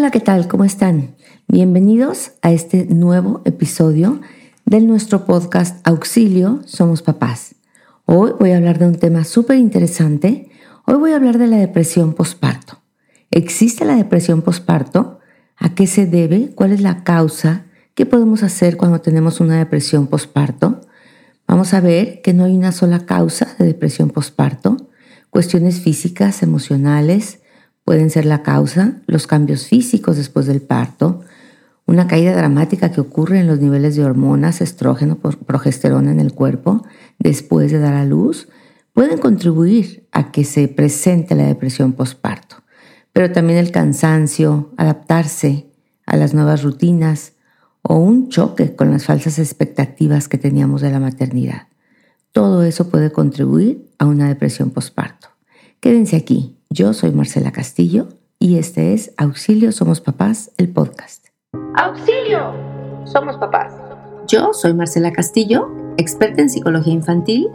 [0.00, 0.48] Hola, ¿qué tal?
[0.48, 1.14] ¿Cómo están?
[1.46, 4.22] Bienvenidos a este nuevo episodio
[4.64, 7.56] de nuestro podcast Auxilio, Somos Papás.
[8.06, 10.48] Hoy voy a hablar de un tema súper interesante.
[10.86, 12.78] Hoy voy a hablar de la depresión posparto.
[13.30, 15.18] ¿Existe la depresión posparto?
[15.58, 16.52] ¿A qué se debe?
[16.54, 17.66] ¿Cuál es la causa?
[17.94, 20.80] ¿Qué podemos hacer cuando tenemos una depresión posparto?
[21.46, 24.78] Vamos a ver que no hay una sola causa de depresión posparto.
[25.28, 27.39] Cuestiones físicas, emocionales,
[27.90, 31.22] pueden ser la causa, los cambios físicos después del parto,
[31.86, 36.86] una caída dramática que ocurre en los niveles de hormonas, estrógeno, progesterona en el cuerpo
[37.18, 38.46] después de dar a luz,
[38.92, 42.62] pueden contribuir a que se presente la depresión postparto.
[43.12, 45.66] Pero también el cansancio, adaptarse
[46.06, 47.32] a las nuevas rutinas
[47.82, 51.66] o un choque con las falsas expectativas que teníamos de la maternidad.
[52.30, 55.26] Todo eso puede contribuir a una depresión postparto.
[55.80, 58.06] Quédense aquí, yo soy Marcela Castillo
[58.38, 61.26] y este es Auxilio Somos Papás, el podcast.
[61.74, 62.54] ¡Auxilio!
[63.04, 63.72] Somos papás.
[64.28, 67.48] Yo soy Marcela Castillo, experta en psicología infantil,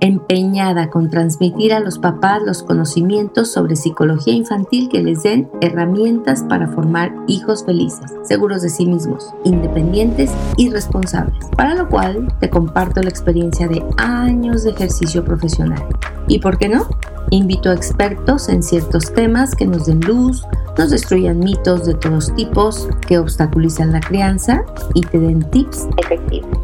[0.00, 6.44] empeñada con transmitir a los papás los conocimientos sobre psicología infantil que les den herramientas
[6.48, 12.48] para formar hijos felices, seguros de sí mismos, independientes y responsables, para lo cual te
[12.48, 15.84] comparto la experiencia de años de ejercicio profesional.
[16.28, 16.86] ¿Y por qué no?
[17.30, 20.44] Invito a expertos en ciertos temas que nos den luz,
[20.76, 26.58] nos destruyan mitos de todos tipos que obstaculizan la crianza y te den tips efectivos.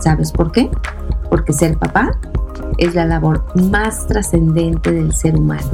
[0.00, 0.70] ¿Sabes por qué?
[1.30, 2.18] Porque ser papá
[2.78, 5.70] es la labor más trascendente del ser humano.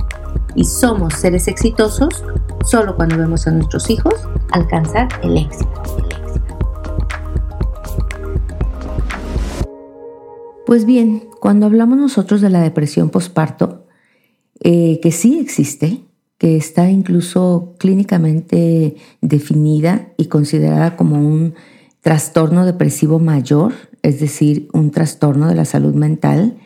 [0.55, 2.25] Y somos seres exitosos
[2.65, 4.15] solo cuando vemos a nuestros hijos
[4.53, 5.83] alcanzar el éxito.
[10.67, 13.87] Pues bien, cuando hablamos nosotros de la depresión posparto,
[14.61, 16.03] eh, que sí existe,
[16.39, 21.55] que está incluso clínicamente definida y considerada como un
[22.01, 26.57] trastorno depresivo mayor, es decir, un trastorno de la salud mental,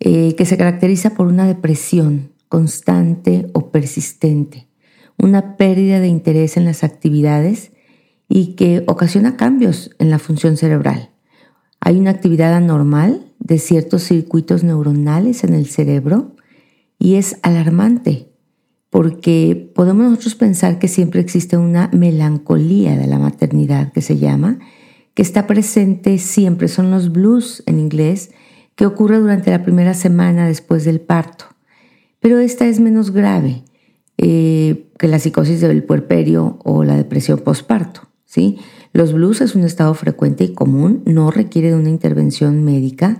[0.00, 4.68] eh, que se caracteriza por una depresión constante o persistente,
[5.16, 7.72] una pérdida de interés en las actividades
[8.28, 11.10] y que ocasiona cambios en la función cerebral.
[11.80, 16.36] Hay una actividad anormal de ciertos circuitos neuronales en el cerebro
[17.02, 18.28] y es alarmante
[18.88, 24.58] porque podemos nosotros pensar que siempre existe una melancolía de la maternidad que se llama,
[25.14, 28.30] que está presente siempre, son los blues en inglés,
[28.76, 31.46] que ocurre durante la primera semana después del parto.
[32.20, 33.64] Pero esta es menos grave
[34.18, 38.02] eh, que la psicosis del puerperio o la depresión postparto.
[38.26, 38.58] ¿sí?
[38.92, 43.18] Los blues es un estado frecuente y común, no requiere de una intervención médica.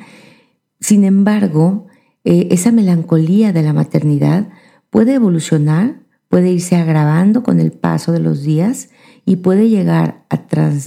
[0.80, 1.88] Sin embargo,
[2.24, 4.48] eh, esa melancolía de la maternidad
[4.90, 8.90] puede evolucionar, puede irse agravando con el paso de los días
[9.24, 10.40] y puede llegar a,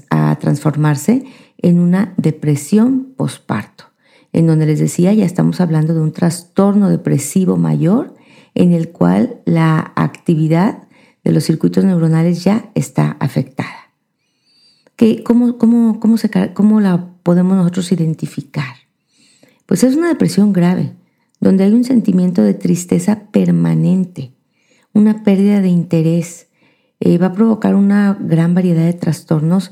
[0.09, 1.25] a transformarse
[1.57, 3.85] en una depresión posparto,
[4.34, 8.16] en donde les decía ya estamos hablando de un trastorno depresivo mayor
[8.53, 10.84] en el cual la actividad
[11.24, 13.91] de los circuitos neuronales ya está afectada.
[14.95, 16.16] ¿Qué, cómo, cómo, cómo,
[16.53, 18.75] ¿Cómo la podemos nosotros identificar?
[19.66, 20.94] Pues es una depresión grave
[21.45, 24.33] donde hay un sentimiento de tristeza permanente,
[24.94, 26.47] una pérdida de interés,
[27.00, 29.72] eh, va a provocar una gran variedad de trastornos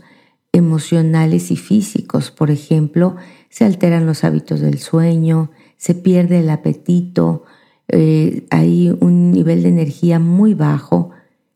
[0.51, 2.29] emocionales y físicos.
[2.29, 3.15] Por ejemplo,
[3.49, 7.43] se alteran los hábitos del sueño, se pierde el apetito,
[7.87, 11.09] eh, hay un nivel de energía muy bajo,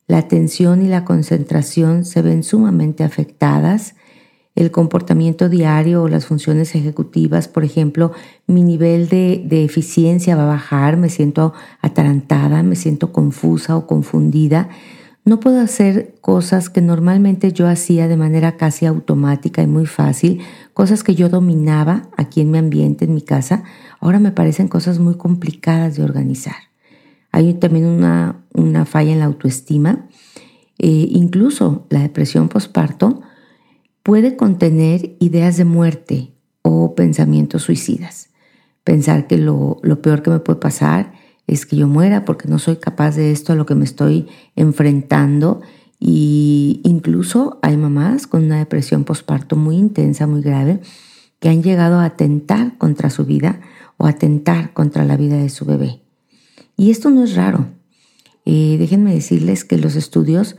[0.07, 3.94] la atención y la concentración se ven sumamente afectadas,
[4.57, 8.12] el comportamiento diario o las funciones ejecutivas, por ejemplo,
[8.47, 14.69] mi nivel de, eficiencia va a bajar, me siento atarantada, me siento confusa o confundida.
[15.25, 20.41] No puedo hacer cosas que normalmente yo hacía de manera casi automática y muy fácil,
[20.73, 23.63] cosas que yo dominaba aquí en mi ambiente, en mi casa,
[24.00, 26.56] ahora me parecen cosas muy complicadas de organizar.
[27.31, 30.07] Hay también una, falla en la autoestima,
[30.79, 33.22] eh, incluso la depresión postparto
[34.08, 36.32] puede contener ideas de muerte
[36.62, 38.30] o pensamientos suicidas.
[38.86, 41.12] Pensar que lo, peor que me puede pasar
[41.46, 44.30] es que yo muera porque no soy capaz de esto a lo que me estoy
[44.56, 45.59] enfrentando
[46.00, 50.80] y incluso hay mamás con una depresión postparto muy intensa, muy grave,
[51.42, 53.59] que han llegado a atentar contra su vida
[53.98, 56.00] o atentar contra la vida de su bebé.
[56.78, 57.68] Y esto no es raro.
[58.46, 60.56] Eh, déjenme decirles que los estudios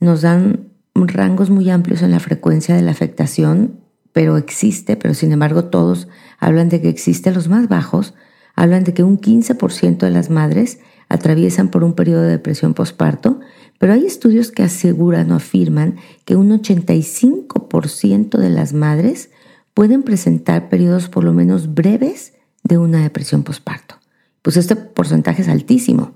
[0.00, 0.72] nos dan
[1.06, 3.80] rangos muy amplios en la frecuencia de la afectación,
[4.12, 6.08] pero existe, pero sin embargo todos
[6.38, 7.30] hablan de que existe.
[7.30, 8.14] Los más bajos
[8.56, 13.40] hablan de que un 15% de las madres atraviesan por un periodo de depresión postparto,
[13.78, 19.30] Pero hay estudios que aseguran o afirman que un 85% de las madres
[19.72, 22.32] pueden presentar periodos por lo menos breves
[22.64, 23.94] de una depresión postparto.
[24.42, 26.14] Pues este porcentaje es altísimo.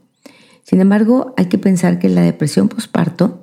[0.64, 3.41] Sin embargo, hay que pensar que la depresión postparto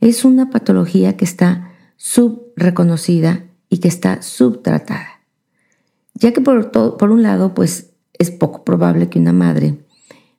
[0.00, 5.22] es una patología que está subreconocida y que está subtratada.
[6.14, 9.78] Ya que por, por un lado, pues es poco probable que una madre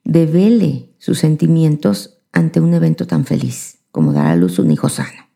[0.04, 5.28] devele sus sentimientos ante un evento tan feliz como dar a luz un hijo sano.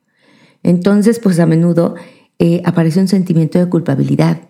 [0.63, 1.95] Entonces, pues a menudo
[2.39, 4.48] eh, aparece un sentimiento de culpabilidad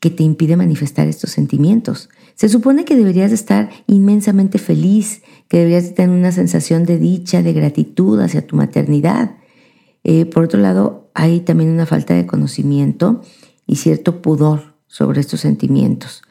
[0.00, 2.08] que te impide manifestar estos sentimientos.
[2.34, 7.52] Se supone que deberías estar inmensamente feliz, que deberías tener una sensación de dicha, de
[7.52, 9.36] gratitud hacia tu maternidad.
[10.04, 13.22] Eh, por otro lado, hay también una falta de conocimiento
[13.66, 16.22] y cierto pudor sobre estos sentimientos.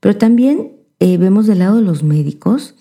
[0.00, 2.76] Pero también eh, vemos del lado de los médicos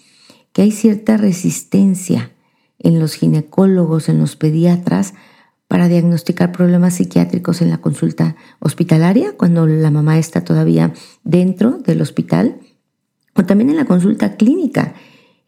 [0.54, 2.32] que hay cierta resistencia
[2.80, 5.14] en los ginecólogos, en los pediatras,
[5.68, 10.94] para diagnosticar problemas psiquiátricos en la consulta hospitalaria, cuando la mamá está todavía
[11.24, 12.60] dentro del hospital,
[13.36, 14.96] o también en la consulta clínica.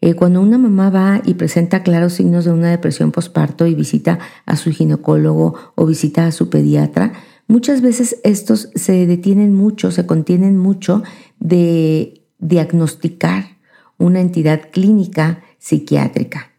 [0.02, 4.18] Eh, cuando una mamá va y presenta claros signos de una depresión posparto y visita
[4.46, 7.12] a su ginecólogo o visita a su pediatra,
[7.48, 11.02] muchas veces estos se detienen mucho, se contienen mucho
[11.38, 13.58] de diagnosticar
[13.98, 16.49] una entidad clínica psiquiátrica.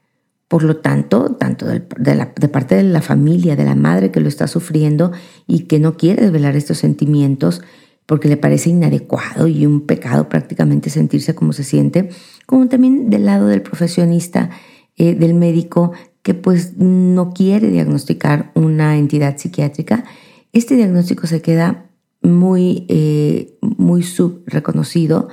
[0.51, 4.47] Por lo tanto, tanto de, parte de la familia, de la madre que lo está
[4.47, 5.13] sufriendo
[5.47, 7.61] y que no quiere desvelar estos sentimientos
[8.05, 12.09] porque le parece inadecuado y un pecado prácticamente sentirse como se siente,
[12.45, 14.49] como también del lado del profesionista,
[14.97, 20.03] eh, del médico que pues no quiere diagnosticar una entidad psiquiátrica,
[20.51, 21.85] este diagnóstico se queda
[22.21, 25.29] muy, eh, muy subreconocido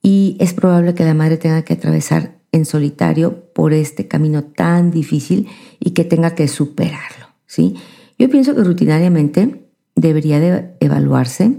[0.00, 4.90] y es probable que la madre tenga que atravesar en solitario por este camino tan
[4.90, 5.48] difícil
[5.78, 7.26] y que tenga que superarlo.
[7.46, 7.76] ¿sí?
[8.18, 11.56] Yo pienso que rutinariamente debería de evaluarse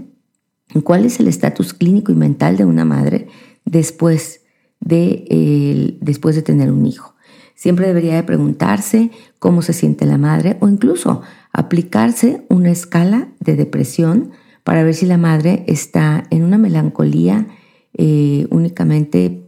[0.84, 3.28] cuál es el estatus clínico y mental de una madre
[3.64, 4.42] después
[4.80, 7.14] de, después de tener un hijo.
[7.54, 11.22] Siempre debería de preguntarse cómo se siente la madre o incluso
[11.52, 14.32] aplicarse una escala de depresión
[14.64, 17.46] para ver si la madre está en una melancolía
[17.94, 19.41] eh, únicamente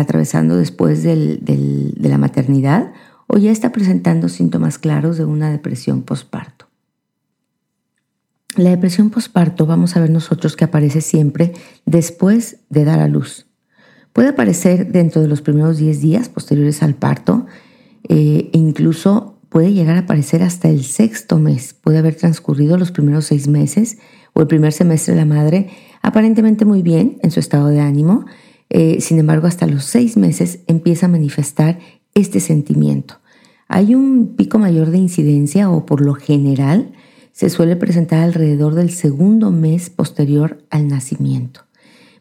[0.00, 2.92] atravesando después de la maternidad
[3.26, 6.66] o ya está presentando síntomas claros de una depresión posparto.
[8.56, 11.52] La depresión posparto vamos a ver nosotros que aparece siempre
[11.86, 13.46] después de dar a luz.
[14.12, 17.46] Puede aparecer dentro de los primeros 10 días posteriores al parto
[18.08, 21.74] e incluso puede llegar a aparecer hasta el sexto mes.
[21.74, 23.98] Puede haber transcurrido los primeros seis meses
[24.32, 25.70] o el primer semestre de la madre
[26.02, 28.24] aparentemente muy bien en su estado de ánimo
[28.70, 31.78] eh, sin embargo, hasta los seis meses empieza a manifestar
[32.14, 33.20] este sentimiento.
[33.68, 36.92] Hay un pico mayor de incidencia o por lo general
[37.32, 41.62] se suele presentar alrededor del segundo mes posterior al nacimiento.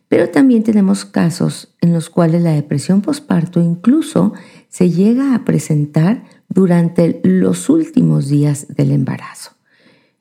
[0.08, 4.34] Pero también tenemos casos en los cuales la depresión posparto incluso
[4.68, 9.52] se llega a presentar durante los últimos días del embarazo.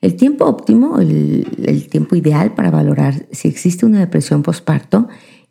[0.00, 5.08] El tiempo óptimo, el, el tiempo ideal para valorar si existe una depresión posparto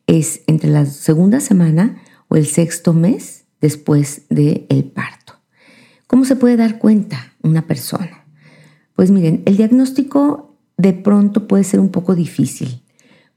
[0.07, 5.33] es entre la segunda semana o el sexto mes después del el parto.
[6.07, 8.25] ¿Cómo se puede dar cuenta una persona?
[8.95, 12.81] Pues miren, el diagnóstico de pronto puede ser un poco difícil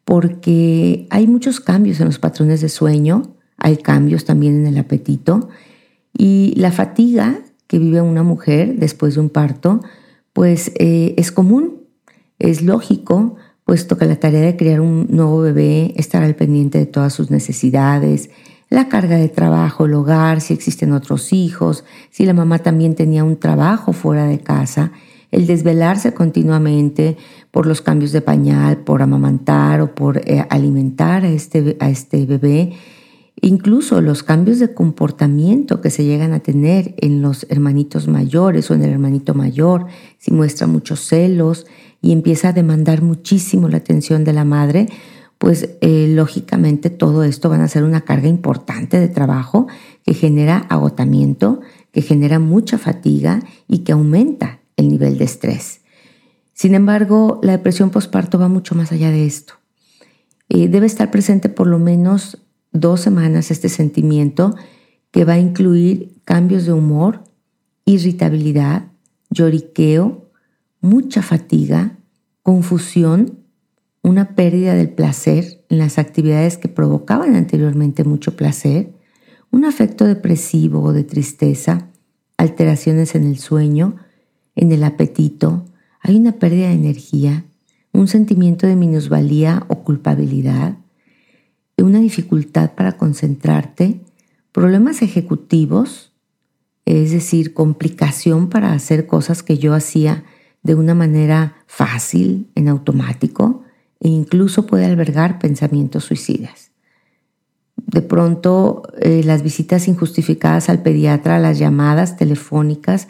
[0.05, 5.49] porque hay muchos cambios en los patrones de sueño, hay cambios también en el apetito
[6.17, 9.81] y la fatiga que vive una mujer después de un parto,
[10.33, 11.83] pues eh, es común,
[12.39, 13.37] es lógico
[13.71, 17.31] puesto que la tarea de criar un nuevo bebé estará al pendiente de todas sus
[17.31, 18.29] necesidades,
[18.69, 23.23] la carga de trabajo, el hogar, si existen otros hijos, si la mamá también tenía
[23.23, 24.91] un trabajo fuera de casa,
[25.31, 27.17] el desvelarse continuamente
[27.53, 32.27] por los cambios de pañal, por amamantar o por eh, alimentar a este, a este
[32.27, 32.73] bebé,
[33.41, 38.75] incluso los cambios de comportamiento que se llegan a tener en los hermanitos mayores o
[38.75, 39.87] en el hermanito mayor,
[40.19, 41.67] si muestra muchos celos,
[42.03, 44.89] y empieza a demandar muchísimo la atención de la madre,
[45.39, 49.69] pues eh, lógicamente todo esto van a ser una carga importante de trabajo
[50.05, 51.61] que genera agotamiento,
[51.93, 55.81] que genera mucha fatiga y que aumenta el nivel de estrés.
[56.53, 59.55] Sin embargo, la depresión postparto va mucho más allá de esto.
[60.51, 62.37] Eh, debe estar presente por lo menos
[62.73, 64.55] dos semanas este sentimiento
[65.11, 67.25] que va a incluir cambios de humor,
[67.85, 68.89] irritabilidad,
[69.31, 70.31] lloriqueo,
[70.81, 71.99] mucha fatiga,
[72.43, 73.39] confusión,
[74.03, 78.93] una pérdida del placer en las actividades que provocaban anteriormente mucho placer,
[79.51, 81.89] un afecto depresivo o de tristeza,
[82.37, 83.97] alteraciones en el sueño,
[84.55, 85.67] en el apetito,
[86.01, 87.45] hay una pérdida de energía,
[87.93, 90.79] un sentimiento de minusvalía o culpabilidad,
[91.83, 94.01] una dificultad para concentrarte,
[94.53, 96.13] problemas ejecutivos,
[96.85, 100.25] es decir, complicación para hacer cosas que yo hacía
[100.63, 103.63] de una manera fácil, en automático,
[104.01, 106.71] e incluso puede albergar pensamientos suicidas.
[107.77, 113.09] De pronto, eh, las visitas injustificadas al pediatra, las llamadas telefónicas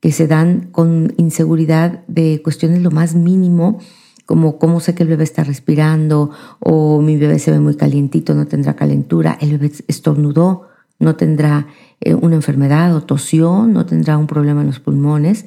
[0.00, 3.78] que se dan con inseguridad de cuestiones lo más mínimo,
[4.26, 8.34] como cómo sé que el bebé está respirando o mi bebé se ve muy calientito,
[8.34, 11.66] no tendrá calentura, el bebé estornudó, no tendrá
[12.00, 15.46] eh, una enfermedad o tosió, no tendrá un problema en los pulmones,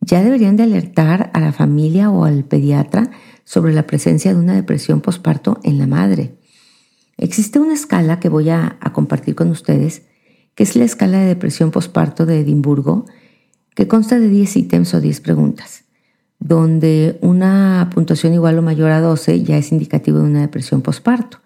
[0.00, 3.10] ya deberían de alertar a la familia o al pediatra
[3.44, 6.36] sobre la presencia de una depresión posparto en la madre.
[7.16, 10.02] Existe una escala que voy a, a compartir con ustedes,
[10.54, 13.06] que es la escala de depresión posparto de Edimburgo,
[13.74, 15.87] que consta de 10 ítems o 10 preguntas
[16.40, 21.38] donde una puntuación igual o mayor a 12 ya es indicativo de una depresión posparto.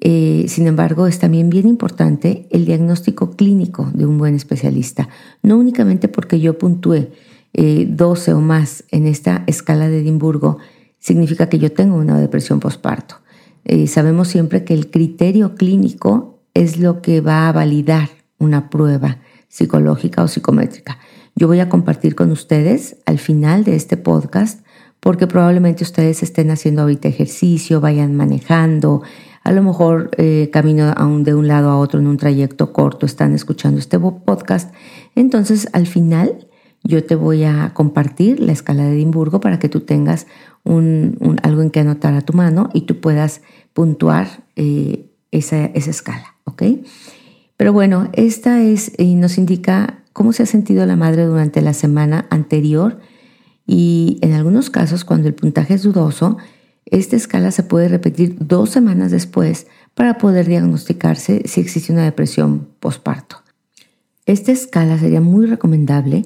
[0.00, 5.08] Eh, sin embargo, es también bien importante el diagnóstico clínico de un buen especialista,
[5.42, 7.08] no únicamente porque yo puntúe
[7.54, 10.58] 12 eh, o más en esta escala de Edimburgo,
[10.98, 13.16] significa que yo tengo una depresión posparto.
[13.64, 19.18] Eh, sabemos siempre que el criterio clínico es lo que va a validar una prueba
[19.48, 20.98] psicológica o psicométrica.
[21.38, 24.64] Yo voy a compartir con ustedes al final de este podcast
[25.00, 29.02] porque probablemente ustedes estén haciendo ahorita ejercicio, vayan manejando,
[29.44, 33.34] a lo mejor eh, camino de un lado a otro en un trayecto corto, están
[33.34, 34.74] escuchando este podcast.
[35.14, 36.48] Entonces, al final,
[36.82, 40.26] yo te voy a compartir la escala de Edimburgo para que tú tengas
[40.64, 43.42] un, algo en que anotar a tu mano y tú puedas
[43.74, 46.62] puntuar eh, esa, esa, escala, ¿ok?
[47.58, 51.74] Pero bueno, esta es, y nos indica cómo se ha sentido la madre durante la
[51.74, 53.00] semana anterior
[53.66, 56.38] y en algunos casos cuando el puntaje es dudoso,
[56.86, 62.66] esta escala se puede repetir dos semanas después para poder diagnosticarse si existe una depresión
[62.80, 63.42] postparto.
[64.24, 66.24] Esta escala sería muy recomendable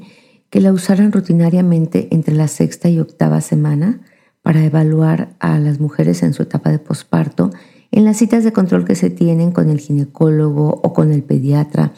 [0.50, 4.02] que la usaran rutinariamente entre la sexta y octava semana
[4.42, 7.50] para evaluar a las mujeres en su etapa de posparto
[7.90, 11.92] en las citas de control que se tienen con el ginecólogo o con el pediatra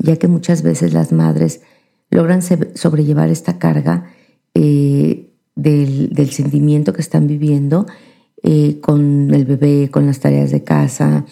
[0.00, 1.60] ya que muchas veces las madres
[2.10, 4.10] logran sobrellevar esta carga
[4.54, 7.86] eh, del, sentimiento que están viviendo
[8.42, 11.24] eh, con el bebé, con las tareas de casa,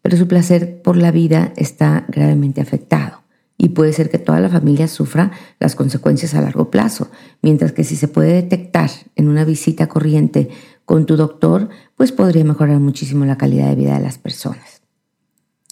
[0.00, 3.22] pero su placer por la vida está gravemente afectado
[3.58, 7.10] y puede ser que toda la familia sufra las consecuencias a largo plazo,
[7.42, 10.48] mientras que si se puede detectar en una visita corriente
[10.84, 14.82] con tu doctor, pues podría mejorar muchísimo la calidad de vida de las personas.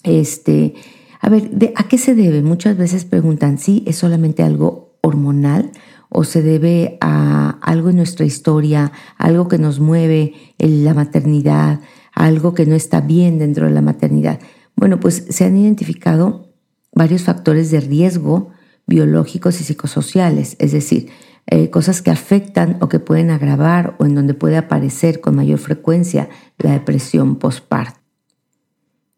[0.05, 0.75] Este,
[1.21, 2.43] a ver, ¿a qué se debe?
[2.43, 5.71] Muchas veces preguntan si es solamente algo hormonal
[6.09, 11.81] o se debe a algo en nuestra historia, algo que nos mueve en la maternidad,
[12.15, 14.41] algo que no está bien dentro de la maternidad.
[14.77, 16.49] Bueno, pues se han identificado
[16.93, 18.51] varios factores de riesgo
[18.87, 21.11] biológicos y psicosociales, es decir,
[21.47, 25.59] eh, cosas que afectan o que pueden agravar o en donde puede aparecer con mayor
[25.59, 28.01] frecuencia la depresión postparto.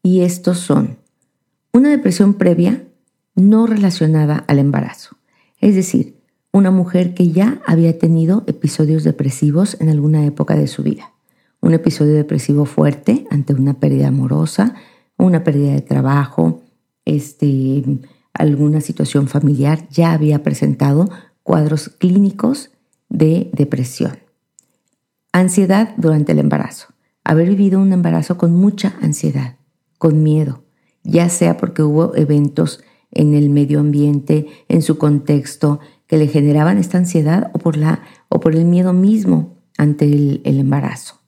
[0.02, 0.98] Y estos son
[1.72, 2.84] una depresión previa
[3.34, 5.16] no relacionada al embarazo.
[5.58, 6.16] Es decir,
[6.52, 11.12] una mujer que ya había tenido episodios depresivos en alguna época de su vida.
[11.60, 14.74] Un episodio depresivo fuerte ante una pérdida amorosa,
[15.16, 16.60] una pérdida de trabajo,
[17.06, 17.82] este,
[18.34, 21.08] alguna situación familiar, ya había presentado
[21.42, 22.70] cuadros clínicos
[23.08, 24.18] de depresión.
[25.32, 26.88] Ansiedad durante el embarazo.
[27.24, 29.56] Haber vivido un embarazo con mucha ansiedad,
[29.96, 30.62] con miedo,
[31.04, 36.78] ya sea porque hubo eventos en el medio ambiente, en su contexto, que le generaban
[36.78, 41.20] esta ansiedad o por, la, o por el miedo mismo ante el, embarazo.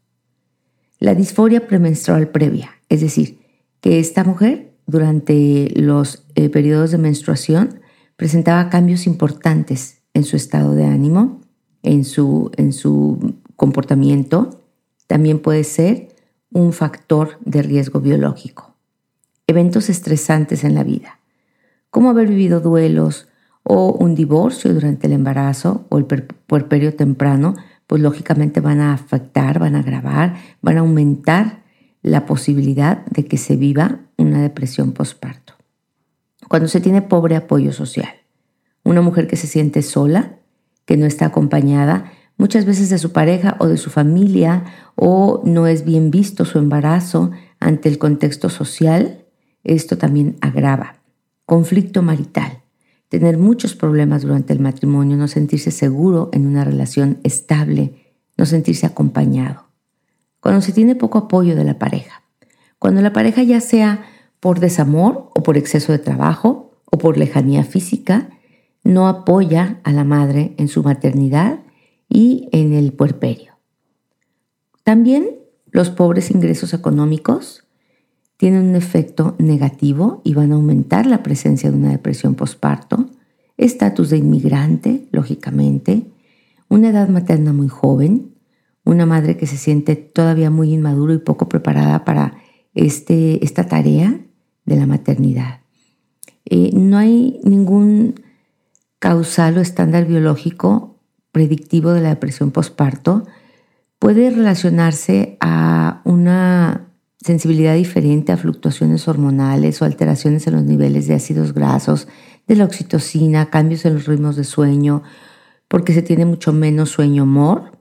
[0.98, 3.38] La disforia premenstrual previa, es decir,
[3.80, 7.80] que esta mujer durante los eh, periodos de menstruación
[8.16, 11.40] presentaba cambios importantes en su estado de ánimo,
[11.82, 14.60] en su, en su comportamiento,
[15.06, 16.14] también puede ser
[16.50, 18.73] un factor de riesgo biológico
[19.46, 21.20] eventos estresantes en la vida,
[21.90, 23.28] como haber vivido duelos
[23.62, 27.54] o un divorcio durante el embarazo o el puerperio temprano,
[27.86, 31.62] pues lógicamente van a afectar, van a agravar, van a aumentar
[32.02, 35.54] la posibilidad de que se viva una depresión postparto.
[36.48, 38.12] Cuando se tiene pobre apoyo social,
[38.84, 40.36] una mujer que se siente sola,
[40.84, 45.66] que no está acompañada muchas veces de su pareja o de su familia, o no
[45.66, 49.23] es bien visto su embarazo ante el contexto social,
[49.64, 50.96] esto también agrava.
[51.46, 52.60] Conflicto marital.
[53.08, 58.86] Tener muchos problemas durante el matrimonio, no sentirse seguro en una relación estable, no sentirse
[58.86, 59.64] acompañado.
[60.40, 62.22] Cuando se tiene poco apoyo de la pareja.
[62.78, 64.04] Cuando la pareja ya sea
[64.40, 68.28] por desamor o por exceso de trabajo o por lejanía física,
[68.82, 71.60] no apoya a la madre en su maternidad
[72.08, 73.54] y en el puerperio.
[74.82, 75.38] También
[75.70, 77.63] los pobres ingresos económicos
[78.44, 83.08] tienen un efecto negativo y van a aumentar la presencia de una depresión postparto,
[83.56, 86.02] estatus de inmigrante, lógicamente,
[86.68, 88.34] una edad materna muy joven,
[88.84, 92.36] una madre que se siente todavía muy inmaduro y poco preparada para
[92.74, 94.20] este, esta tarea
[94.66, 95.60] de la maternidad.
[96.44, 98.20] Eh, no hay ningún
[98.98, 101.00] causal o estándar biológico
[101.32, 103.26] predictivo de la depresión postparto.
[103.98, 106.63] Puede relacionarse a una
[107.24, 112.06] sensibilidad diferente a fluctuaciones hormonales o alteraciones en los niveles de ácidos grasos,
[112.46, 115.02] de la oxitocina, cambios en los ritmos de sueño,
[115.66, 117.78] porque se tiene mucho menos sueño-humor,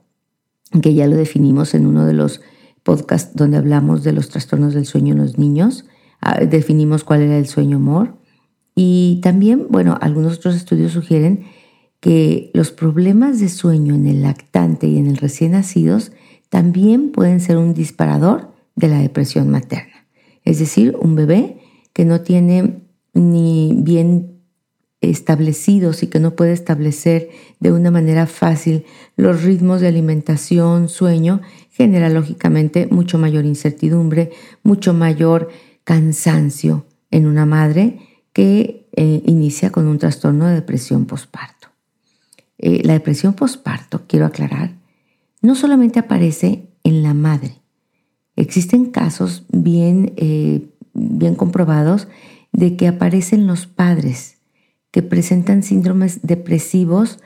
[0.80, 2.40] que ya lo definimos en uno de los
[2.84, 5.84] podcasts donde hablamos de los trastornos del sueño en los niños.
[6.22, 8.16] Ah, definimos cuál era el sueño-humor.
[8.74, 11.44] Y también, bueno, algunos otros estudios sugieren
[12.00, 16.12] que los problemas de sueño en el lactante y en el recién nacidos
[16.48, 20.06] también pueden ser un disparador de la depresión materna.
[20.44, 21.58] Es decir, un bebé
[21.92, 22.82] que no tiene
[23.14, 24.34] ni bien
[25.00, 28.84] establecidos y que no puede establecer de una manera fácil
[29.16, 31.40] los ritmos de alimentación, sueño,
[31.70, 34.30] genera lógicamente mucho mayor incertidumbre,
[34.62, 35.48] mucho mayor
[35.84, 38.00] cansancio en una madre
[38.32, 41.68] que eh, inicia con un trastorno de depresión posparto.
[42.58, 44.76] Eh, la depresión posparto, quiero aclarar,
[45.42, 47.60] no solamente aparece en la madre,
[48.36, 52.08] Existen casos bien, eh, bien comprobados
[52.52, 54.38] de que aparecen los padres
[54.90, 57.18] que presentan síndromes depresivos.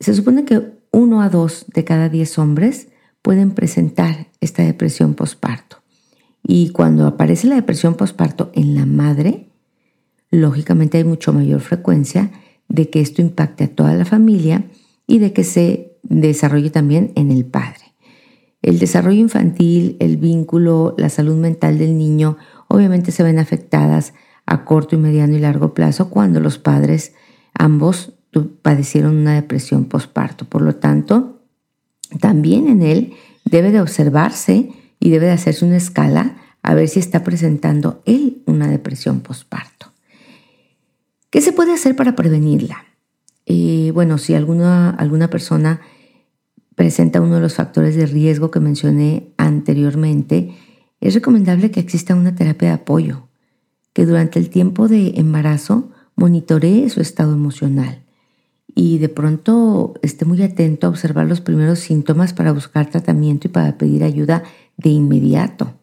[0.00, 2.88] Se supone que uno a dos de cada diez hombres
[3.22, 5.82] pueden presentar esta depresión posparto.
[6.42, 9.48] Y cuando aparece la depresión posparto en la madre,
[10.30, 12.30] lógicamente hay mucho mayor frecuencia
[12.68, 14.64] de que esto impacte a toda la familia
[15.06, 17.91] y de que se desarrolle también en el padre.
[18.62, 24.14] El desarrollo infantil, el vínculo, la salud mental del niño obviamente se ven afectadas
[24.46, 27.12] a corto y mediano y largo plazo cuando los padres
[27.54, 28.12] ambos
[28.62, 30.46] padecieron una depresión postparto.
[30.46, 31.42] Por lo tanto,
[32.20, 34.70] también en él debe de observarse
[35.00, 39.92] y debe de hacerse una escala a ver si está presentando él una depresión postparto.
[41.30, 42.84] ¿Qué se puede hacer para prevenirla?
[43.46, 45.80] Eh, bueno, si alguna, alguna persona
[46.82, 50.56] presenta uno de los factores de riesgo que mencioné anteriormente,
[51.00, 53.28] es recomendable que exista una terapia de apoyo,
[53.92, 58.02] que durante el tiempo de embarazo monitoree su estado emocional
[58.74, 63.52] y de pronto esté muy atento a observar los primeros síntomas para buscar tratamiento y
[63.52, 64.42] para pedir ayuda
[64.76, 65.74] de inmediato.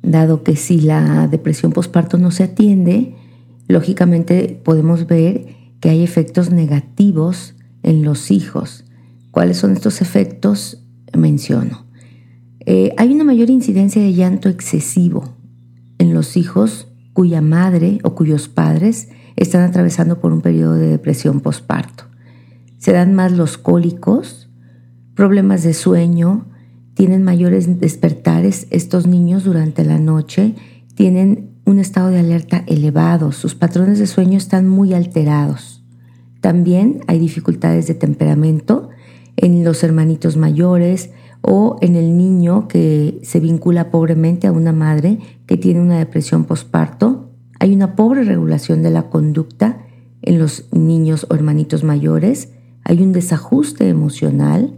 [0.00, 3.14] Dado que si la depresión postparto no se atiende,
[3.66, 5.48] lógicamente podemos ver
[5.80, 8.86] que hay efectos negativos en los hijos
[9.38, 10.82] ¿Cuáles son estos efectos?
[11.16, 11.86] Menciono.
[12.66, 15.36] Eh, hay una mayor incidencia de llanto excesivo
[15.98, 21.38] en los hijos cuya madre o cuyos padres están atravesando por un periodo de depresión
[21.38, 22.02] postparto.
[22.78, 24.50] Se dan más los cólicos,
[25.14, 26.46] problemas de sueño,
[26.94, 30.56] tienen mayores despertares estos niños durante la noche,
[30.96, 35.84] tienen un estado de alerta elevado, sus patrones de sueño están muy alterados.
[36.40, 38.87] También hay dificultades de temperamento
[39.38, 41.10] en los hermanitos mayores
[41.42, 46.44] o en el niño que se vincula pobremente a una madre que tiene una depresión
[46.44, 47.30] postparto.
[47.60, 49.86] Hay una pobre regulación de la conducta
[50.22, 52.52] en los niños o hermanitos mayores.
[52.82, 54.76] Hay un desajuste emocional.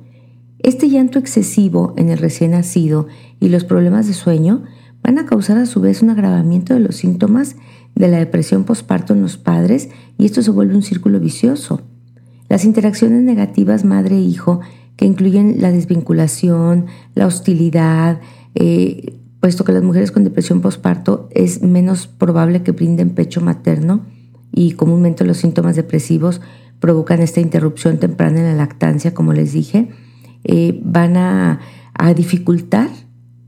[0.58, 3.06] Este llanto excesivo en el recién nacido
[3.40, 4.64] y los problemas de sueño
[5.02, 7.56] van a causar a su vez un agravamiento de los síntomas
[7.94, 11.80] de la depresión postparto en los padres y esto se vuelve un círculo vicioso.
[12.50, 14.58] Las interacciones negativas madre-hijo,
[14.96, 18.20] que incluyen la desvinculación, la hostilidad,
[18.56, 24.04] eh, puesto que las mujeres con depresión postparto es menos probable que brinden pecho materno
[24.50, 26.40] y comúnmente los síntomas depresivos
[26.80, 29.88] provocan esta interrupción temprana en la lactancia, como les dije,
[30.42, 31.60] eh, van a,
[31.94, 32.90] a dificultar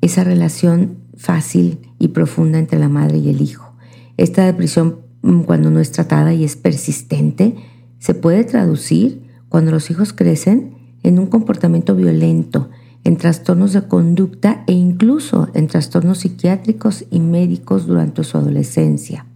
[0.00, 3.74] esa relación fácil y profunda entre la madre y el hijo.
[4.16, 7.56] Esta depresión, mm, cuando no es tratada y es persistente,
[8.02, 12.68] se puede traducir cuando los hijos crecen en un comportamiento violento,
[13.04, 19.26] en trastornos de conducta e incluso en trastornos psiquiátricos y médicos durante su adolescencia.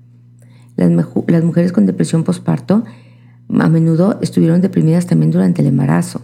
[0.74, 0.90] Las,
[1.44, 2.82] mujeres con depresión postparto
[3.56, 6.22] a menudo estuvieron deprimidas también durante el embarazo,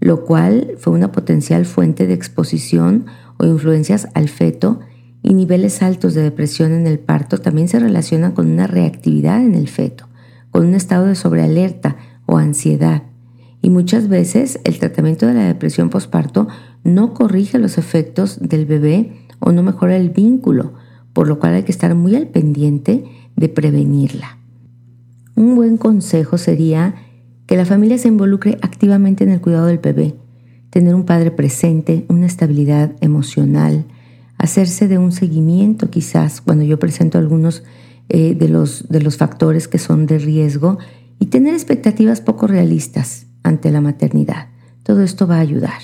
[0.00, 3.06] lo cual fue una potencial fuente de exposición
[3.38, 4.80] o influencias al feto
[5.22, 9.54] y niveles altos de depresión en el parto también se relacionan con una reactividad en
[9.54, 10.09] el feto,
[10.50, 13.02] con un estado de sobrealerta o ansiedad.
[13.62, 16.48] Y muchas veces el tratamiento de la depresión postparto
[16.82, 20.74] no corrige los efectos del bebé o no mejora el vínculo,
[21.12, 23.04] por lo cual hay que estar muy al pendiente
[23.36, 24.38] de prevenirla.
[25.34, 26.94] Un buen consejo sería
[27.46, 30.14] que la familia se involucre activamente en el cuidado del bebé,
[30.70, 33.84] tener un padre presente, una estabilidad emocional,
[34.38, 37.64] hacerse de un seguimiento quizás cuando yo presento algunos
[38.12, 40.78] eh, de, los, de los factores que son de riesgo
[41.20, 44.48] y tener expectativas poco realistas ante la maternidad.
[44.82, 45.80] Todo esto va a ayudar.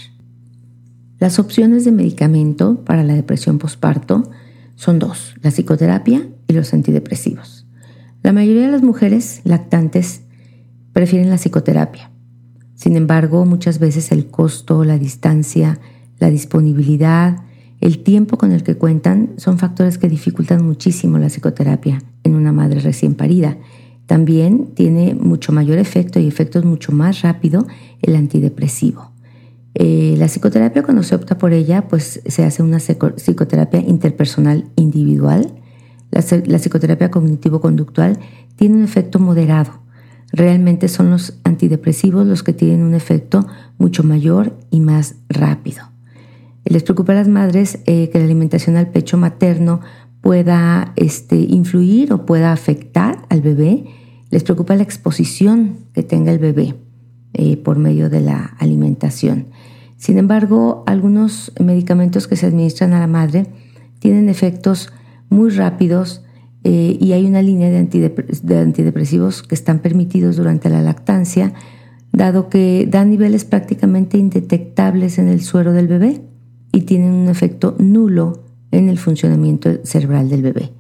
[1.21, 4.29] Las opciones de medicamento para la depresión postparto
[4.75, 7.65] son dos, la psicoterapia y los antidepresivos.
[8.25, 10.23] La mayoría de las mujeres lactantes
[10.93, 12.11] prefieren la psicoterapia.
[12.75, 15.79] Sin embargo, muchas veces el costo, la distancia,
[16.19, 17.37] la disponibilidad,
[17.81, 22.53] el tiempo con el que cuentan son factores que dificultan muchísimo la psicoterapia en una
[22.53, 23.57] madre recién parida.
[24.07, 27.67] También tiene mucho mayor efecto y efectos mucho más rápido
[28.03, 29.11] el antidepresivo.
[29.75, 35.53] Eh, la psicoterapia cuando se opta por ella, pues se hace una psicoterapia interpersonal individual.
[36.11, 38.19] La, la psicoterapia cognitivo-conductual
[38.57, 39.81] tiene un efecto moderado.
[40.33, 43.47] Realmente son los antidepresivos los que tienen un efecto
[43.79, 45.83] mucho mayor y más rápido.
[46.65, 49.81] Les preocupa a las madres eh, que la alimentación al pecho materno
[50.21, 53.85] pueda este, influir o pueda afectar al bebé.
[54.31, 56.75] Les preocupa la exposición que tenga el bebé
[57.33, 59.47] eh, por medio de la alimentación.
[59.97, 63.47] Sin embargo, algunos medicamentos que se administran a la madre
[63.99, 64.93] tienen efectos
[65.31, 66.23] muy rápidos
[66.65, 67.85] eh, y hay una línea de,
[68.43, 71.55] de antidepresivos que están permitidos durante la lactancia,
[72.13, 76.23] dado que dan niveles prácticamente indetectables en el suero del bebé
[76.73, 78.46] y tienen un efecto nulo
[78.77, 80.73] en el funcionamiento cerebral del bebé.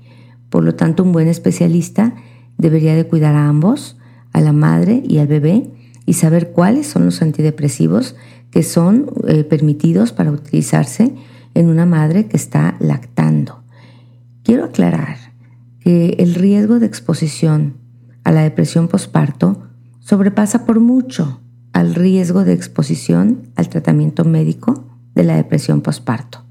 [0.50, 2.14] Por lo tanto, un buen especialista
[2.58, 3.96] debería de cuidar a ambos,
[4.32, 5.70] a la madre y al bebé,
[6.04, 8.14] y saber cuáles son los antidepresivos
[8.50, 11.14] que son eh, permitidos para utilizarse
[11.54, 13.62] en una madre que está lactando.
[14.44, 15.16] Quiero aclarar
[15.80, 17.74] que el riesgo de exposición
[18.24, 19.62] a la depresión posparto
[20.00, 21.40] sobrepasa por mucho
[21.72, 26.45] al riesgo de exposición al tratamiento médico de la depresión postparto.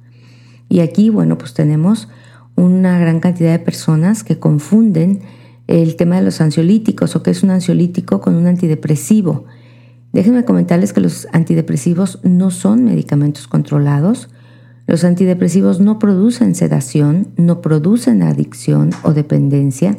[0.70, 2.10] Y aquí, bueno, pues tenemos
[2.56, 5.22] una gran cantidad de personas que confunden
[5.68, 9.46] el tema de los ansiolíticos o qué es un ansiolítico con un antidepresivo.
[10.14, 14.30] Déjenme comentarles que los antidepresivos no son medicamentos controlados.
[14.88, 19.98] Los antidepresivos no producen sedación, no producen adicción o dependencia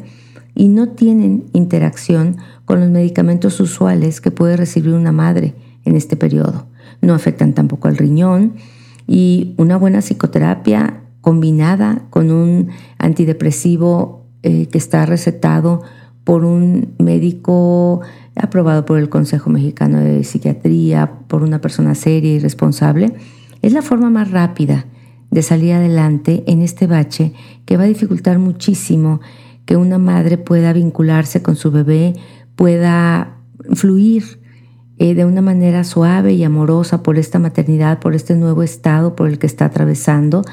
[0.55, 5.53] y no tienen interacción con los medicamentos usuales que puede recibir una madre
[5.85, 6.67] en este periodo
[7.01, 8.53] no afectan tampoco al riñón
[9.07, 15.81] y una buena psicoterapia combinada con un antidepresivo eh, que está recetado
[16.23, 18.01] por un médico
[18.35, 23.13] aprobado por el Consejo Mexicano de Psiquiatría, por una persona seria y responsable,
[23.61, 24.85] es la forma más rápida
[25.31, 27.33] de salir adelante en este bache
[27.65, 29.21] que va a dificultar muchísimo
[29.65, 32.13] que una madre pueda vincularse con su bebé,
[32.55, 33.37] pueda
[33.73, 34.39] fluir
[34.99, 39.27] eh, de una manera suave y amorosa por esta maternidad, por este nuevo estado por
[39.27, 40.43] el que está atravesando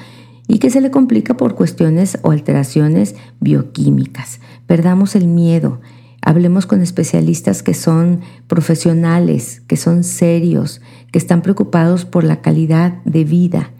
[0.46, 4.40] y que se le complica por cuestiones o alteraciones bioquímicas.
[4.66, 5.80] Perdamos el miedo,
[6.20, 13.02] hablemos con especialistas que son profesionales, que son serios, que están preocupados por la calidad
[13.04, 13.70] de vida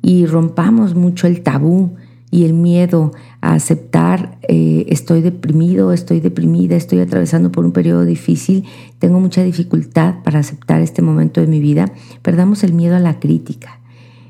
[0.00, 1.96] y rompamos mucho el tabú
[2.30, 8.04] y el miedo a aceptar eh, estoy deprimido, estoy deprimida, estoy atravesando por un periodo
[8.04, 8.64] difícil,
[8.98, 13.20] tengo mucha dificultad para aceptar este momento de mi vida, perdamos el miedo a la
[13.20, 13.80] crítica.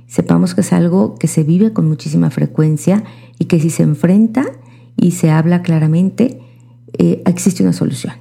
[0.06, 3.04] Sepamos que es algo que se vive con muchísima frecuencia
[3.38, 4.44] y que si se enfrenta
[4.96, 6.40] y se habla claramente,
[6.98, 8.14] eh, existe una solución.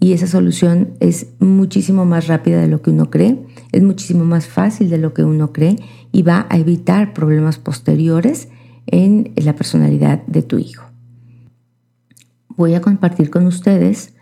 [0.00, 3.38] Y esa solución es muchísimo más rápida de lo que uno cree,
[3.72, 5.76] es muchísimo más fácil de lo que uno cree
[6.12, 8.48] y va a evitar problemas posteriores
[8.86, 10.84] en la personalidad de tu hijo.
[12.48, 14.14] Voy a compartir con ustedes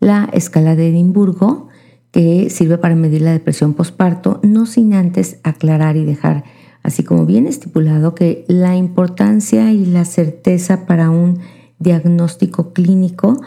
[0.00, 1.68] la escala de Edimburgo
[2.10, 6.44] que sirve para medir la depresión postparto, no sin antes aclarar y dejar
[6.82, 11.40] así como bien estipulado que la importancia y la certeza para un
[11.78, 13.40] diagnóstico clínico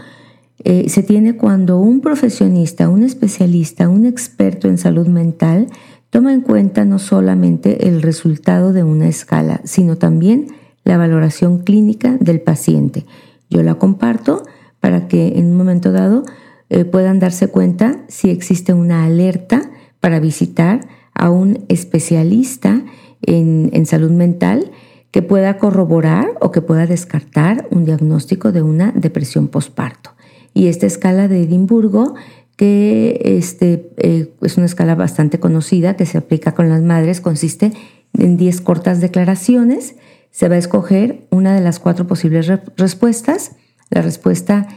[0.64, 5.68] eh, se tiene cuando un profesionista, un especialista, un experto en salud mental
[6.12, 10.48] Toma en cuenta no solamente el resultado de una escala, sino también
[10.84, 13.06] la valoración clínica del paciente.
[13.50, 14.44] Yo la comparto
[14.80, 16.24] para que en un momento dado
[16.70, 22.82] eh, puedan darse cuenta si existe una alerta para visitar a un especialista
[23.22, 24.72] en, en salud mental
[25.12, 30.12] que pueda corroborar o que pueda descartar un diagnóstico de una depresión postparto.
[30.54, 32.16] Y esta escala de Edimburgo,
[32.56, 37.74] que este, eh, es una escala bastante conocida que se aplica con las madres, consiste
[38.18, 39.96] en 10 cortas declaraciones.
[40.32, 43.56] Se va a escoger una de las cuatro posibles respuestas.
[43.90, 44.68] La respuesta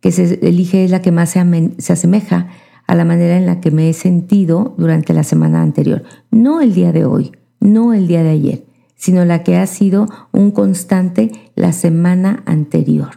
[0.00, 2.48] que se elige es la que más se, se asemeja
[2.86, 6.04] a la manera en la que me he sentido durante la semana anterior.
[6.30, 8.64] No el día de hoy, no el día de ayer,
[8.96, 13.10] sino la que ha sido un constante la semana anterior.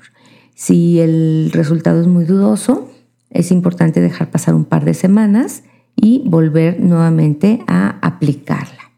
[0.55, 2.89] Si el resultado es muy dudoso,
[3.29, 5.63] es importante dejar pasar un par de semanas
[5.95, 8.91] y volver nuevamente a aplicarla.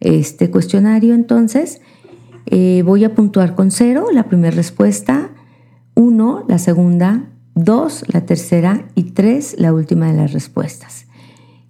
[0.00, 1.80] Este cuestionario entonces
[2.50, 5.30] eh, voy a puntuar con cero la primera respuesta,
[5.94, 11.06] uno la segunda, dos la tercera y tres la última de las respuestas.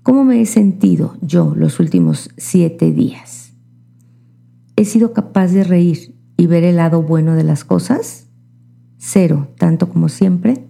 [0.03, 3.53] ¿Cómo me he sentido yo los últimos siete días?
[4.77, 8.29] ¿He sido capaz de reír y ver el lado bueno de las cosas?
[8.97, 10.69] Cero, tanto como siempre.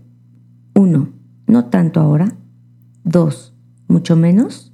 [0.75, 1.11] Uno,
[1.47, 2.37] no tanto ahora.
[3.05, 3.55] Dos,
[3.87, 4.73] mucho menos.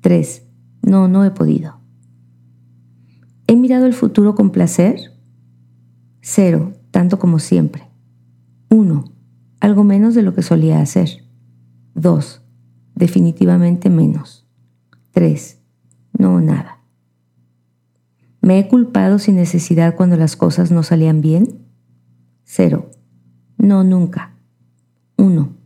[0.00, 0.44] Tres,
[0.82, 1.77] no, no he podido.
[3.50, 5.14] ¿He mirado el futuro con placer?
[6.20, 7.88] Cero, tanto como siempre.
[8.68, 9.10] Uno,
[9.58, 11.24] algo menos de lo que solía hacer.
[11.94, 12.42] Dos,
[12.94, 14.46] definitivamente menos.
[15.12, 15.62] Tres,
[16.12, 16.82] no nada.
[18.42, 21.64] ¿Me he culpado sin necesidad cuando las cosas no salían bien?
[22.44, 22.90] Cero.
[23.56, 24.34] No, nunca.
[25.16, 25.56] Uno.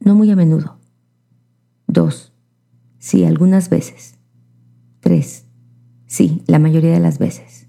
[0.00, 0.80] No muy a menudo.
[1.86, 2.32] Dos.
[2.98, 4.18] Sí, algunas veces.
[4.98, 5.46] Tres.
[6.10, 7.68] Sí, la mayoría de las veces.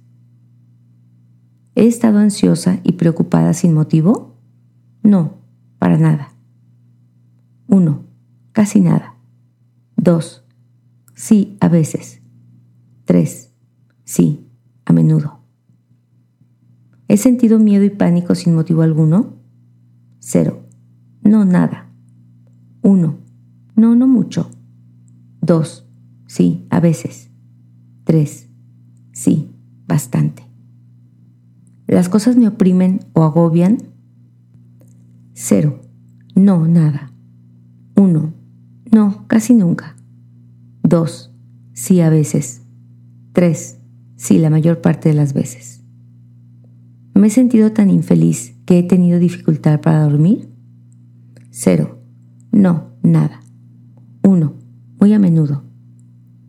[1.75, 4.35] ¿He estado ansiosa y preocupada sin motivo?
[5.03, 5.35] No,
[5.77, 6.33] para nada.
[7.67, 8.03] Uno.
[8.51, 9.15] Casi nada.
[9.95, 10.43] Dos.
[11.13, 12.23] Sí, a veces.
[13.05, 13.53] Tres.
[14.05, 14.47] Sí,
[14.85, 15.41] a menudo.
[17.07, 19.35] ¿He sentido miedo y pánico sin motivo alguno?
[20.17, 20.65] Cero.
[21.21, 21.91] No, nada.
[22.81, 23.19] Uno.
[23.75, 24.49] No, no mucho.
[25.41, 25.87] Dos.
[26.25, 27.30] Sí, a veces.
[28.11, 28.49] Tres.
[29.13, 29.49] Sí,
[29.87, 30.43] bastante.
[31.87, 33.77] ¿Las cosas me oprimen o agobian?
[35.31, 35.79] Cero.
[36.35, 37.13] No, nada.
[37.95, 38.33] Uno.
[38.91, 39.95] No, casi nunca.
[40.83, 41.31] Dos.
[41.71, 42.63] Sí, a veces.
[43.31, 43.77] Tres.
[44.17, 45.81] Sí, la mayor parte de las veces.
[47.13, 50.49] ¿Me he sentido tan infeliz que he tenido dificultad para dormir?
[51.49, 52.01] Cero.
[52.51, 53.39] No, nada.
[54.21, 54.55] Uno.
[54.99, 55.63] Muy a menudo.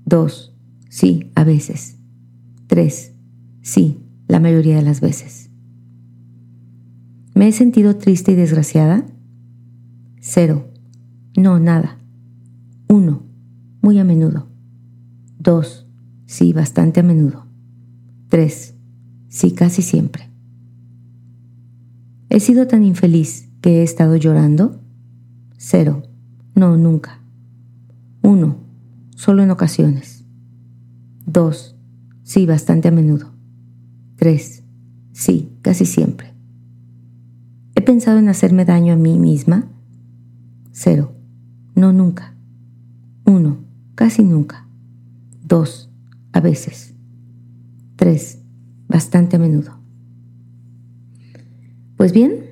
[0.05, 0.52] Dos.
[0.93, 1.97] Sí, a veces.
[2.67, 3.15] Tres.
[3.63, 5.49] Sí, la mayoría de las veces.
[7.35, 9.07] ¿Me he sentido triste y desgraciada?
[10.21, 10.69] Cero.
[11.35, 11.97] No, nada.
[12.89, 13.23] Uno.
[13.81, 14.49] Muy a menudo.
[15.39, 15.87] Dos.
[16.27, 17.47] Sí, bastante a menudo.
[18.29, 18.75] Tres.
[19.31, 20.29] Sí, casi siempre.
[22.29, 24.79] ¿He sido tan infeliz que he estado llorando?
[25.57, 26.03] Cero.
[26.55, 27.23] No, nunca.
[28.21, 28.59] Uno.
[29.17, 30.22] Solo en ocasiones.
[31.27, 31.77] Dos.
[32.23, 33.31] Sí, bastante a menudo.
[34.17, 34.63] Tres.
[35.13, 36.33] Sí, casi siempre.
[37.75, 39.69] ¿He pensado en hacerme daño a mí misma?
[40.73, 41.13] Cero.
[41.75, 42.35] No, nunca.
[43.25, 43.59] Uno.
[43.95, 44.67] Casi nunca.
[45.45, 45.91] Dos.
[46.33, 46.95] A veces.
[47.97, 48.39] Tres.
[48.89, 49.79] Bastante a menudo.
[51.97, 52.47] Pues bien,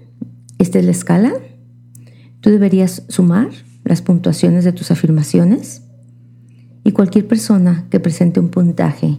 [0.59, 1.33] esta es la escala.
[2.41, 3.51] Tú deberías sumar
[3.85, 5.83] las puntuaciones de tus afirmaciones
[6.85, 9.19] y cualquier persona que presente un puntaje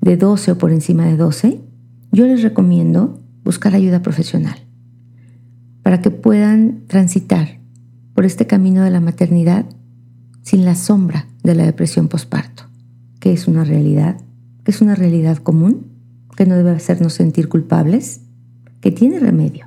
[0.00, 1.60] de 12 o por encima de 12,
[2.12, 4.56] yo les recomiendo buscar ayuda profesional
[5.82, 7.60] para que puedan transitar
[8.14, 9.66] por este camino de la maternidad
[10.42, 12.64] sin la sombra de la depresión posparto,
[13.20, 14.16] que es una realidad,
[14.64, 15.86] que es una realidad común,
[16.36, 18.20] que no debe hacernos sentir culpables
[18.80, 19.66] que tiene remedio.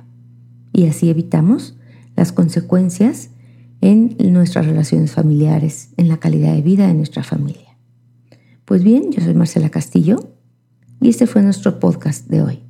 [0.72, 1.76] Y así evitamos
[2.16, 3.30] las consecuencias
[3.80, 7.76] en nuestras relaciones familiares, en la calidad de vida de nuestra familia.
[8.64, 10.32] Pues bien, yo soy Marcela Castillo
[11.00, 12.60] y este fue nuestro podcast de hoy.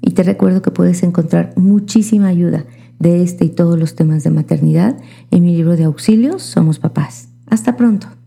[0.00, 2.66] Y te recuerdo que puedes encontrar muchísima ayuda
[2.98, 4.98] de este y todos los temas de maternidad
[5.30, 7.28] en mi libro de auxilios Somos Papás.
[7.46, 8.17] Hasta pronto.